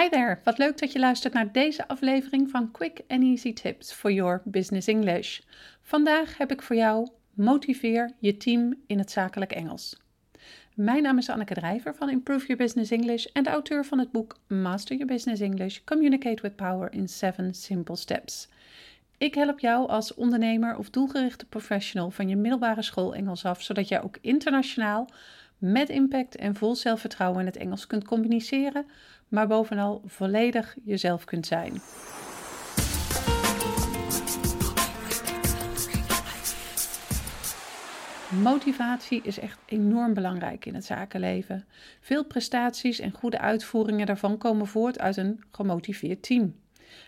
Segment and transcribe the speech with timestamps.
[0.00, 3.92] Hi there, wat leuk dat je luistert naar deze aflevering van Quick and Easy Tips
[3.92, 5.40] for Your Business English.
[5.82, 10.00] Vandaag heb ik voor jou Motiveer je team in het zakelijk Engels.
[10.74, 14.12] Mijn naam is Anneke Drijver van Improve Your Business English en de auteur van het
[14.12, 18.48] boek Master Your Business English: Communicate with Power in 7 Simple Steps.
[19.18, 23.88] Ik help jou als ondernemer of doelgerichte professional van je middelbare school Engels af, zodat
[23.88, 25.08] jij ook internationaal
[25.60, 28.86] met impact en vol zelfvertrouwen in het Engels kunt communiceren,
[29.28, 31.72] maar bovenal volledig jezelf kunt zijn.
[38.42, 41.64] Motivatie is echt enorm belangrijk in het zakenleven.
[42.00, 46.54] Veel prestaties en goede uitvoeringen daarvan komen voort uit een gemotiveerd team.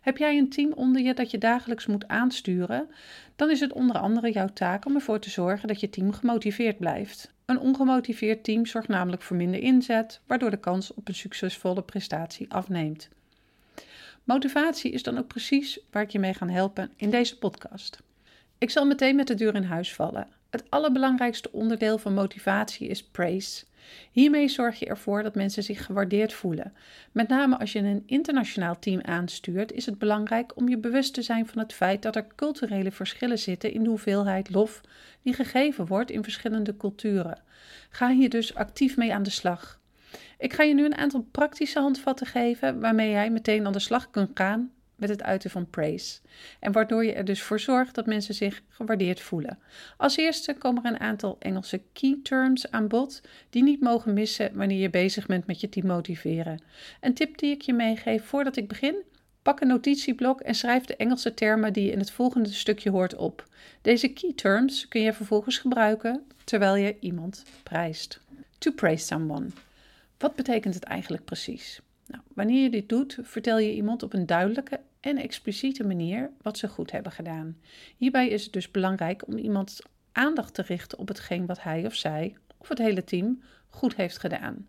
[0.00, 2.88] Heb jij een team onder je dat je dagelijks moet aansturen,
[3.36, 6.78] dan is het onder andere jouw taak om ervoor te zorgen dat je team gemotiveerd
[6.78, 7.34] blijft.
[7.50, 12.52] Een ongemotiveerd team zorgt namelijk voor minder inzet, waardoor de kans op een succesvolle prestatie
[12.52, 13.08] afneemt.
[14.24, 17.98] Motivatie is dan ook precies waar ik je mee ga helpen in deze podcast.
[18.58, 20.28] Ik zal meteen met de deur in huis vallen.
[20.50, 23.64] Het allerbelangrijkste onderdeel van motivatie is praise.
[24.10, 26.72] Hiermee zorg je ervoor dat mensen zich gewaardeerd voelen.
[27.12, 31.22] Met name als je een internationaal team aanstuurt, is het belangrijk om je bewust te
[31.22, 34.80] zijn van het feit dat er culturele verschillen zitten in de hoeveelheid lof
[35.22, 37.42] die gegeven wordt in verschillende culturen.
[37.90, 39.80] Ga hier dus actief mee aan de slag.
[40.38, 44.10] Ik ga je nu een aantal praktische handvatten geven waarmee jij meteen aan de slag
[44.10, 46.18] kunt gaan met het uiten van praise.
[46.60, 49.58] En waardoor je er dus voor zorgt dat mensen zich gewaardeerd voelen.
[49.96, 54.50] Als eerste komen er een aantal Engelse key terms aan bod die niet mogen missen
[54.54, 56.62] wanneer je bezig bent met je team motiveren.
[57.00, 59.02] Een tip die ik je meegeef voordat ik begin.
[59.42, 63.16] Pak een notitieblok en schrijf de Engelse termen die je in het volgende stukje hoort
[63.16, 63.48] op.
[63.82, 68.20] Deze key terms kun je vervolgens gebruiken terwijl je iemand prijst.
[68.58, 69.46] To praise someone.
[70.18, 71.80] Wat betekent het eigenlijk precies?
[72.06, 76.58] Nou, wanneer je dit doet, vertel je iemand op een duidelijke en expliciete manier wat
[76.58, 77.56] ze goed hebben gedaan.
[77.96, 81.94] Hierbij is het dus belangrijk om iemands aandacht te richten op hetgeen wat hij of
[81.94, 84.66] zij of het hele team goed heeft gedaan.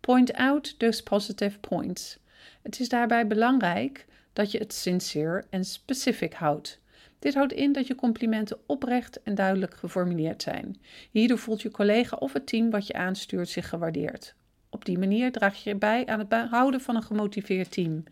[0.00, 2.18] Point out those positive points.
[2.62, 6.80] Het is daarbij belangrijk dat je het sincere en specific houdt.
[7.18, 10.80] Dit houdt in dat je complimenten oprecht en duidelijk geformuleerd zijn.
[11.10, 14.34] Hierdoor voelt je collega of het team wat je aanstuurt zich gewaardeerd.
[14.70, 18.04] Op die manier draag je bij aan het behouden van een gemotiveerd team.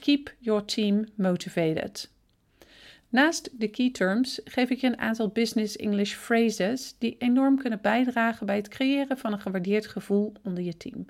[0.00, 2.10] Keep your team motivated.
[3.08, 7.80] Naast de key terms geef ik je een aantal business English phrases die enorm kunnen
[7.80, 11.06] bijdragen bij het creëren van een gewaardeerd gevoel onder je team.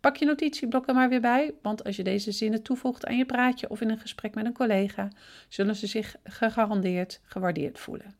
[0.00, 3.70] Pak je notitieblokken maar weer bij, want als je deze zinnen toevoegt aan je praatje
[3.70, 5.08] of in een gesprek met een collega,
[5.48, 8.14] zullen ze zich gegarandeerd gewaardeerd voelen.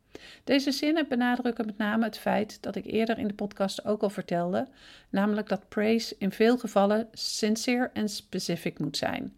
[0.45, 4.11] Deze zinnen benadrukken met name het feit dat ik eerder in de podcast ook al
[4.11, 4.69] vertelde,
[5.11, 9.37] namelijk dat praise in veel gevallen sincere en specific moet zijn.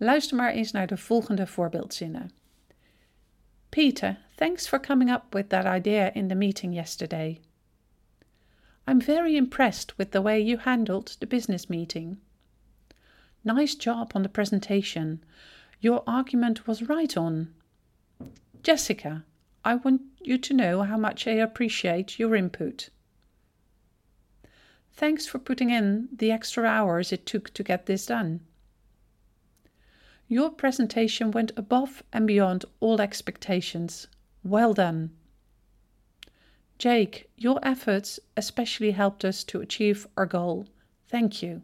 [0.00, 2.30] Luister maar eens naar de volgende voorbeeldzinnen.
[3.68, 7.40] Peter, thanks for coming up with that idea in the meeting yesterday.
[8.86, 12.18] I'm very impressed with the way you handled the business meeting.
[13.44, 15.22] Nice job on the presentation.
[15.80, 17.54] Your argument was right on.
[18.62, 19.24] Jessica,
[19.64, 22.88] I want you to know how much I appreciate your input.
[24.92, 28.40] Thanks for putting in the extra hours it took to get this done.
[30.28, 34.08] Your presentation went above and beyond all expectations.
[34.44, 35.10] Well done.
[36.78, 40.66] Jake, your efforts especially helped us to achieve our goal.
[41.08, 41.62] Thank you.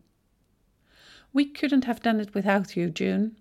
[1.33, 3.37] We couldn't have done it without you, June.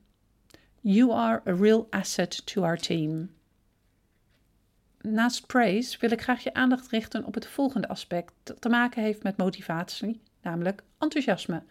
[0.81, 3.29] You are a real asset to our team.
[5.03, 9.03] Naast praise wil ik graag je aandacht richten op het volgende aspect dat te maken
[9.03, 11.63] heeft met motivatie, namelijk enthousiasme.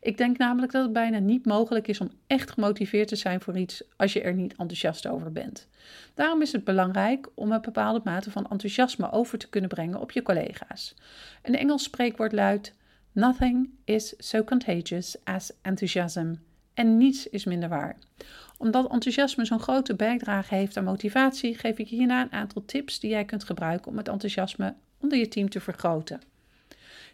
[0.00, 3.58] Ik denk namelijk dat het bijna niet mogelijk is om echt gemotiveerd te zijn voor
[3.58, 5.68] iets als je er niet enthousiast over bent.
[6.14, 10.10] Daarom is het belangrijk om een bepaalde mate van enthousiasme over te kunnen brengen op
[10.10, 10.94] je collega's.
[11.42, 12.74] Een Engels spreekwoord luidt:
[13.12, 16.34] Nothing is so contagious as enthusiasm.
[16.74, 17.96] En niets is minder waar.
[18.58, 23.10] Omdat enthousiasme zo'n grote bijdrage heeft aan motivatie, geef ik hierna een aantal tips die
[23.10, 26.20] jij kunt gebruiken om het enthousiasme onder je team te vergroten.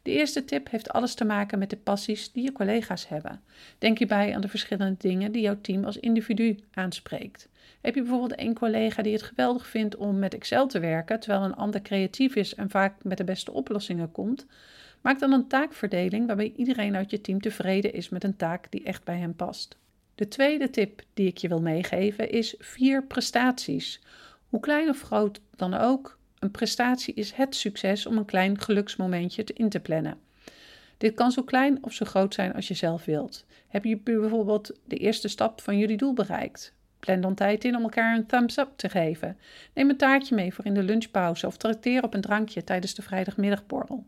[0.05, 3.41] De eerste tip heeft alles te maken met de passies die je collega's hebben.
[3.79, 7.49] Denk hierbij aan de verschillende dingen die jouw team als individu aanspreekt.
[7.81, 11.45] Heb je bijvoorbeeld één collega die het geweldig vindt om met Excel te werken, terwijl
[11.45, 14.47] een ander creatief is en vaak met de beste oplossingen komt?
[15.01, 18.83] Maak dan een taakverdeling waarbij iedereen uit je team tevreden is met een taak die
[18.83, 19.77] echt bij hem past.
[20.15, 24.01] De tweede tip die ik je wil meegeven is vier prestaties.
[24.49, 29.45] Hoe klein of groot dan ook, een prestatie is het succes om een klein geluksmomentje
[29.55, 30.19] in te plannen.
[30.99, 33.45] Dit kan zo klein of zo groot zijn als je zelf wilt.
[33.69, 36.75] Heb je bijvoorbeeld de eerste stap van jullie doel bereikt?
[37.01, 39.39] Plan dan tijd in om elkaar een thumbs up te geven.
[39.75, 43.03] Neem een taartje mee voor in de lunchpauze of trakteer op een drankje tijdens de
[43.03, 44.07] vrijdagmiddagborrel.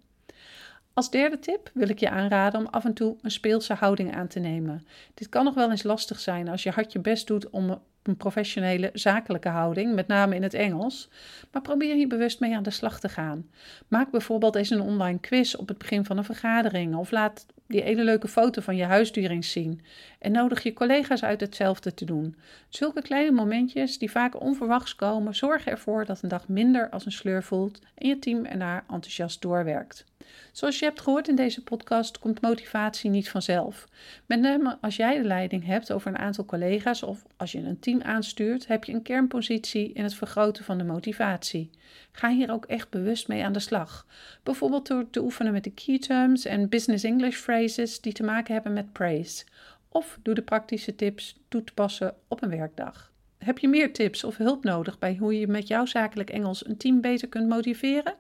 [0.93, 4.27] Als derde tip wil ik je aanraden om af en toe een speelse houding aan
[4.27, 4.87] te nemen.
[5.15, 8.17] Dit kan nog wel eens lastig zijn als je hard je best doet om een
[8.17, 11.09] professionele zakelijke houding, met name in het Engels,
[11.53, 13.51] maar probeer hier bewust mee aan de slag te gaan.
[13.89, 17.83] Maak bijvoorbeeld eens een online quiz op het begin van een vergadering of laat die
[17.83, 19.81] hele leuke foto van je huisdier zien
[20.19, 22.37] en nodig je collega's uit hetzelfde te doen.
[22.69, 27.13] Zulke kleine momentjes die vaak onverwachts komen, zorgen ervoor dat een dag minder als een
[27.13, 30.05] sleur voelt en je team ernaar enthousiast doorwerkt.
[30.53, 33.89] Zoals je hebt gehoord in deze podcast, komt motivatie niet vanzelf.
[34.27, 37.79] Met name als jij de leiding hebt over een aantal collega's of als je een
[38.05, 41.71] aanstuurt, heb je een kernpositie in het vergroten van de motivatie.
[42.13, 44.07] Ga hier ook echt bewust mee aan de slag.
[44.43, 48.55] Bijvoorbeeld door te oefenen met de key terms en business English phrases die te maken
[48.55, 49.45] hebben met praise.
[49.89, 53.13] Of doe de praktische tips toe te passen op een werkdag.
[53.39, 56.77] Heb je meer tips of hulp nodig bij hoe je met jouw zakelijk Engels een
[56.77, 58.15] team beter kunt motiveren?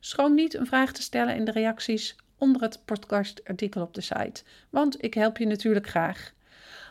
[0.00, 4.42] Schroom niet een vraag te stellen in de reacties onder het podcastartikel op de site,
[4.70, 6.32] want ik help je natuurlijk graag.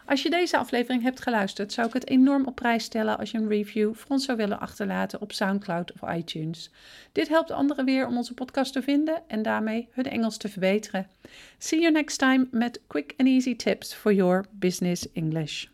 [0.07, 3.38] Als je deze aflevering hebt geluisterd, zou ik het enorm op prijs stellen als je
[3.38, 6.71] een review voor ons zou willen achterlaten op SoundCloud of iTunes.
[7.12, 11.07] Dit helpt anderen weer om onze podcast te vinden en daarmee hun Engels te verbeteren.
[11.57, 15.65] See you next time met quick and easy tips for your business English.